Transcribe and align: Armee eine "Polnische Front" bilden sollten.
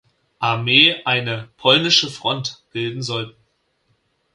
Armee 0.39 0.95
eine 1.05 1.49
"Polnische 1.57 2.09
Front" 2.09 2.63
bilden 2.71 3.03
sollten. 3.03 3.39